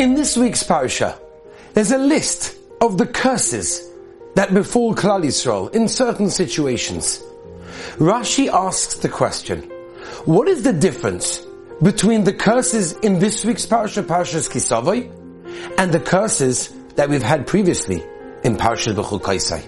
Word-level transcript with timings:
In 0.00 0.14
this 0.14 0.34
week's 0.34 0.62
parasha, 0.62 1.20
there's 1.74 1.90
a 1.90 1.98
list 1.98 2.56
of 2.80 2.96
the 2.96 3.04
curses 3.04 3.86
that 4.34 4.54
befall 4.54 4.94
Klal 4.94 5.22
Yisrael 5.22 5.74
in 5.74 5.88
certain 5.88 6.30
situations. 6.30 7.22
Rashi 7.98 8.48
asks 8.48 8.94
the 8.94 9.10
question, 9.10 9.60
what 10.24 10.48
is 10.48 10.62
the 10.62 10.72
difference 10.72 11.44
between 11.82 12.24
the 12.24 12.32
curses 12.32 12.92
in 13.00 13.18
this 13.18 13.44
week's 13.44 13.66
parasha, 13.66 14.02
Parashas 14.02 14.48
Kisavai, 14.48 15.10
and 15.76 15.92
the 15.92 16.00
curses 16.00 16.72
that 16.96 17.10
we've 17.10 17.22
had 17.22 17.46
previously 17.46 18.02
in 18.42 18.56
Parashas 18.56 18.94
Bechukaisai? 18.94 19.62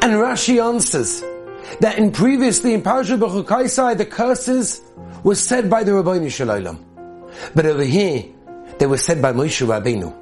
And 0.00 0.14
Rashi 0.14 0.66
answers 0.66 1.20
that 1.80 1.98
in 1.98 2.10
previously 2.10 2.72
in 2.72 2.80
Parashas 2.80 3.18
Bechukaisai, 3.18 3.98
the 3.98 4.06
curses 4.06 4.80
were 5.22 5.34
said 5.34 5.68
by 5.68 5.84
the 5.84 5.92
Ribono 5.92 6.30
Shel 6.30 6.46
Olam. 6.46 6.78
But 7.54 7.66
over 7.66 7.84
here, 7.84 8.24
they 8.82 8.86
were 8.86 8.98
said 8.98 9.22
by 9.22 9.32
Moshe 9.32 9.64
Rabbeinu. 9.64 10.12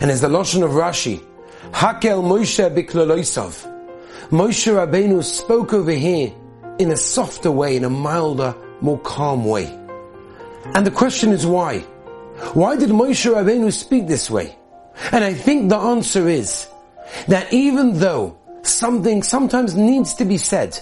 And 0.00 0.08
as 0.08 0.20
the 0.20 0.28
Lashon 0.28 0.62
of 0.62 0.70
Rashi, 0.70 1.20
Hakel 1.72 2.22
Moshe 2.22 2.72
Bikloloisav, 2.72 3.66
Moshe 4.30 4.72
Rabbeinu 4.72 5.24
spoke 5.24 5.72
over 5.72 5.90
here 5.90 6.32
in 6.78 6.92
a 6.92 6.96
softer 6.96 7.50
way, 7.50 7.74
in 7.74 7.82
a 7.82 7.90
milder, 7.90 8.54
more 8.80 9.00
calm 9.00 9.44
way. 9.44 9.66
And 10.76 10.86
the 10.86 10.92
question 10.92 11.32
is 11.32 11.44
why? 11.44 11.80
Why 12.54 12.76
did 12.76 12.90
Moshe 12.90 13.28
Rabbeinu 13.34 13.72
speak 13.72 14.06
this 14.06 14.30
way? 14.30 14.56
And 15.10 15.24
I 15.24 15.34
think 15.34 15.68
the 15.68 15.78
answer 15.78 16.28
is 16.28 16.68
that 17.26 17.52
even 17.52 17.98
though 17.98 18.38
something 18.62 19.24
sometimes 19.24 19.74
needs 19.74 20.14
to 20.14 20.24
be 20.24 20.38
said, 20.38 20.78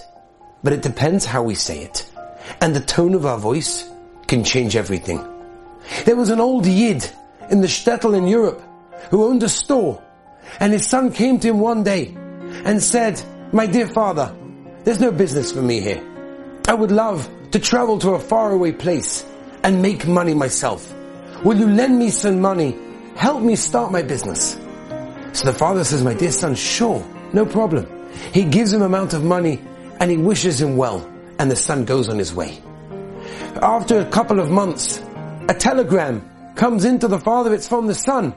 but 0.61 0.71
it 0.71 0.83
depends 0.83 1.25
how 1.25 1.41
we 1.41 1.55
say 1.55 1.79
it. 1.79 2.07
And 2.61 2.75
the 2.75 2.79
tone 2.79 3.15
of 3.15 3.25
our 3.25 3.39
voice 3.39 3.89
can 4.27 4.43
change 4.43 4.75
everything. 4.75 5.27
There 6.05 6.15
was 6.15 6.29
an 6.29 6.39
old 6.39 6.65
Yid 6.65 7.09
in 7.49 7.61
the 7.61 7.67
shtetl 7.67 8.15
in 8.15 8.27
Europe 8.27 8.61
who 9.09 9.25
owned 9.25 9.43
a 9.43 9.49
store 9.49 10.01
and 10.59 10.73
his 10.73 10.87
son 10.87 11.11
came 11.11 11.39
to 11.39 11.47
him 11.47 11.59
one 11.59 11.83
day 11.83 12.13
and 12.65 12.81
said, 12.81 13.21
my 13.51 13.65
dear 13.65 13.87
father, 13.87 14.35
there's 14.83 14.99
no 14.99 15.11
business 15.11 15.51
for 15.51 15.61
me 15.61 15.79
here. 15.79 16.03
I 16.67 16.73
would 16.73 16.91
love 16.91 17.29
to 17.51 17.59
travel 17.59 17.99
to 17.99 18.11
a 18.11 18.19
faraway 18.19 18.71
place 18.71 19.25
and 19.63 19.81
make 19.81 20.07
money 20.07 20.33
myself. 20.33 20.93
Will 21.43 21.57
you 21.57 21.67
lend 21.67 21.97
me 21.97 22.09
some 22.09 22.41
money? 22.41 22.77
Help 23.15 23.41
me 23.41 23.55
start 23.55 23.91
my 23.91 24.01
business. 24.01 24.57
So 25.33 25.45
the 25.45 25.53
father 25.53 25.83
says, 25.83 26.03
my 26.03 26.13
dear 26.13 26.31
son, 26.31 26.55
sure, 26.55 27.05
no 27.33 27.45
problem. 27.45 27.87
He 28.33 28.43
gives 28.43 28.73
him 28.73 28.81
amount 28.81 29.13
of 29.13 29.23
money 29.23 29.61
and 29.99 30.09
he 30.11 30.17
wishes 30.17 30.59
him 30.59 30.77
well 30.77 31.07
and 31.39 31.49
the 31.49 31.55
son 31.55 31.85
goes 31.85 32.09
on 32.09 32.17
his 32.17 32.33
way. 32.33 32.61
After 33.61 33.99
a 33.99 34.05
couple 34.05 34.39
of 34.39 34.49
months, 34.49 34.99
a 35.49 35.53
telegram 35.53 36.29
comes 36.55 36.85
into 36.85 37.07
the 37.07 37.19
father, 37.19 37.53
it's 37.53 37.67
from 37.67 37.87
the 37.87 37.95
son. 37.95 38.35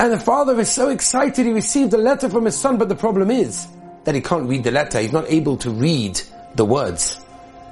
And 0.00 0.12
the 0.12 0.18
father 0.18 0.58
is 0.60 0.70
so 0.70 0.90
excited 0.90 1.44
he 1.44 1.52
received 1.52 1.92
a 1.94 1.98
letter 1.98 2.28
from 2.28 2.44
his 2.44 2.56
son, 2.56 2.78
but 2.78 2.88
the 2.88 2.94
problem 2.94 3.30
is 3.30 3.66
that 4.04 4.14
he 4.14 4.20
can't 4.20 4.48
read 4.48 4.64
the 4.64 4.70
letter. 4.70 5.00
He's 5.00 5.12
not 5.12 5.28
able 5.28 5.56
to 5.58 5.70
read 5.70 6.20
the 6.54 6.64
words. 6.64 7.20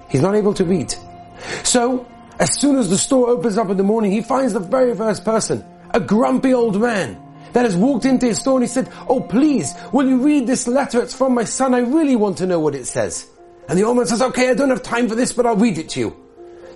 He's 0.09 0.23
not 0.23 0.35
able 0.35 0.55
to 0.55 0.65
read. 0.65 0.93
So, 1.63 2.07
as 2.39 2.59
soon 2.59 2.77
as 2.77 2.91
the 2.91 2.99
store 2.99 3.29
opens 3.29 3.57
up 3.57 3.71
in 3.71 3.77
the 3.77 3.83
morning, 3.83 4.11
he 4.11 4.23
finds 4.23 4.53
the 4.53 4.61
very 4.61 4.95
first 4.95 5.25
person, 5.25 5.65
a 5.91 6.01
grumpy 6.01 6.53
old 6.53 6.81
man, 6.81 7.23
that 7.53 7.65
has 7.65 7.77
walked 7.77 8.05
into 8.05 8.27
his 8.27 8.39
store 8.39 8.57
and 8.57 8.65
he 8.65 8.69
said, 8.69 8.93
Oh 9.09 9.21
please, 9.21 9.73
will 9.93 10.07
you 10.07 10.23
read 10.23 10.47
this 10.47 10.67
letter? 10.67 11.01
It's 11.01 11.15
from 11.15 11.35
my 11.35 11.45
son. 11.45 11.75
I 11.75 11.79
really 11.79 12.17
want 12.17 12.39
to 12.39 12.47
know 12.47 12.61
what 12.61 12.75
it 12.75 12.87
says. 12.87 13.27
And 13.69 13.79
the 13.79 13.85
old 13.85 13.97
man 13.97 14.07
says, 14.07 14.23
okay, 14.23 14.51
I 14.51 14.55
don't 14.55 14.71
have 14.71 14.83
time 14.83 15.09
for 15.09 15.15
this, 15.15 15.33
but 15.33 15.47
I'll 15.47 15.57
read 15.57 15.79
it 15.79 15.89
to 15.91 16.01
you. 16.01 16.17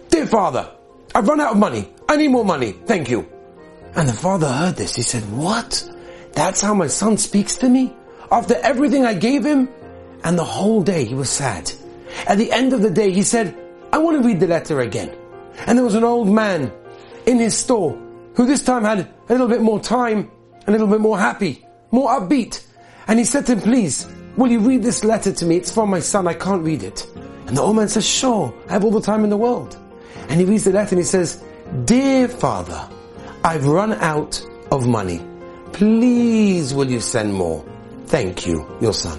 Dear 0.08 0.26
father, 0.26 0.70
I've 1.14 1.26
run 1.26 1.40
out 1.40 1.52
of 1.52 1.58
money. 1.58 1.92
I 2.08 2.16
need 2.16 2.28
more 2.28 2.44
money. 2.44 2.72
Thank 2.72 3.10
you. 3.10 3.28
And 3.94 4.08
the 4.08 4.12
father 4.12 4.48
heard 4.48 4.76
this. 4.76 4.94
He 4.94 5.02
said, 5.02 5.22
what? 5.32 5.88
That's 6.32 6.60
how 6.60 6.74
my 6.74 6.86
son 6.86 7.18
speaks 7.18 7.56
to 7.56 7.68
me? 7.68 7.92
After 8.30 8.54
everything 8.54 9.04
I 9.04 9.14
gave 9.14 9.44
him? 9.44 9.68
And 10.22 10.38
the 10.38 10.44
whole 10.44 10.82
day 10.82 11.04
he 11.04 11.14
was 11.14 11.28
sad. 11.28 11.72
At 12.26 12.38
the 12.38 12.52
end 12.52 12.72
of 12.72 12.82
the 12.82 12.90
day 12.90 13.10
he 13.10 13.22
said, 13.22 13.56
I 13.92 13.98
want 13.98 14.22
to 14.22 14.26
read 14.26 14.38
the 14.38 14.46
letter 14.46 14.80
again. 14.80 15.16
And 15.66 15.76
there 15.76 15.84
was 15.84 15.94
an 15.94 16.04
old 16.04 16.28
man 16.28 16.72
in 17.26 17.38
his 17.38 17.56
store 17.56 17.98
who 18.34 18.46
this 18.46 18.62
time 18.62 18.84
had 18.84 19.00
a 19.00 19.32
little 19.32 19.48
bit 19.48 19.60
more 19.60 19.80
time, 19.80 20.30
a 20.66 20.70
little 20.70 20.86
bit 20.86 21.00
more 21.00 21.18
happy, 21.18 21.64
more 21.90 22.10
upbeat. 22.10 22.64
And 23.08 23.18
he 23.18 23.24
said 23.24 23.46
to 23.46 23.52
him, 23.52 23.60
please, 23.60 24.06
will 24.36 24.50
you 24.50 24.60
read 24.60 24.82
this 24.82 25.02
letter 25.02 25.32
to 25.32 25.44
me? 25.44 25.56
It's 25.56 25.72
from 25.72 25.90
my 25.90 26.00
son. 26.00 26.28
I 26.28 26.34
can't 26.34 26.62
read 26.62 26.84
it. 26.84 27.06
And 27.46 27.56
the 27.56 27.62
old 27.62 27.76
man 27.76 27.88
says, 27.88 28.06
sure, 28.06 28.54
I 28.68 28.72
have 28.72 28.84
all 28.84 28.92
the 28.92 29.00
time 29.00 29.24
in 29.24 29.30
the 29.30 29.36
world. 29.36 29.76
And 30.28 30.40
he 30.40 30.46
reads 30.46 30.64
the 30.64 30.72
letter 30.72 30.94
and 30.94 30.98
he 30.98 31.04
says, 31.04 31.42
Dear 31.84 32.28
Father, 32.28 32.88
I've 33.44 33.66
run 33.66 33.92
out 33.94 34.44
of 34.70 34.86
money. 34.86 35.24
Please 35.72 36.74
will 36.74 36.90
you 36.90 37.00
send 37.00 37.32
more? 37.32 37.64
Thank 38.06 38.46
you, 38.46 38.66
your 38.80 38.92
son. 38.92 39.18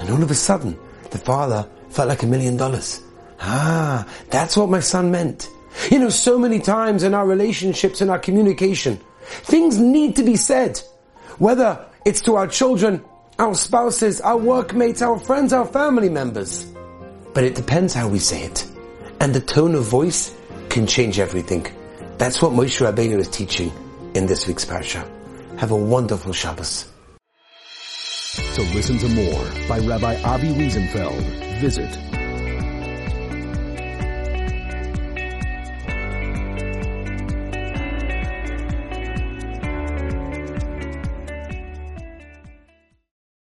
And 0.00 0.10
all 0.10 0.22
of 0.22 0.30
a 0.30 0.34
sudden, 0.34 0.78
the 1.10 1.18
father 1.18 1.68
felt 1.90 2.08
like 2.08 2.22
a 2.22 2.26
million 2.26 2.56
dollars. 2.56 3.02
Ah, 3.40 4.06
that's 4.30 4.56
what 4.56 4.68
my 4.68 4.80
son 4.80 5.10
meant. 5.10 5.48
You 5.90 5.98
know, 5.98 6.08
so 6.08 6.38
many 6.38 6.60
times 6.60 7.02
in 7.02 7.14
our 7.14 7.26
relationships, 7.26 8.00
in 8.00 8.10
our 8.10 8.18
communication, 8.18 9.00
things 9.42 9.78
need 9.78 10.16
to 10.16 10.22
be 10.22 10.36
said. 10.36 10.80
Whether 11.38 11.84
it's 12.04 12.20
to 12.22 12.36
our 12.36 12.46
children, 12.46 13.04
our 13.38 13.54
spouses, 13.54 14.20
our 14.20 14.36
workmates, 14.36 15.02
our 15.02 15.18
friends, 15.18 15.52
our 15.52 15.66
family 15.66 16.08
members. 16.08 16.64
But 17.34 17.44
it 17.44 17.54
depends 17.54 17.94
how 17.94 18.08
we 18.08 18.18
say 18.18 18.42
it. 18.42 18.66
And 19.20 19.34
the 19.34 19.40
tone 19.40 19.74
of 19.74 19.84
voice 19.84 20.34
can 20.68 20.86
change 20.86 21.18
everything. 21.18 21.66
That's 22.18 22.40
what 22.40 22.52
Moshe 22.52 22.80
Rabbeinu 22.80 23.18
is 23.18 23.28
teaching 23.28 23.72
in 24.14 24.26
this 24.26 24.46
week's 24.46 24.64
parsha. 24.64 25.08
Have 25.58 25.72
a 25.72 25.76
wonderful 25.76 26.32
Shabbos. 26.32 26.86
To 28.54 28.62
listen 28.74 28.98
to 28.98 29.08
more 29.08 29.44
by 29.68 29.80
Rabbi 29.80 30.22
Avi 30.22 30.54
Wiesenfeld, 30.54 31.60
visit 31.60 31.90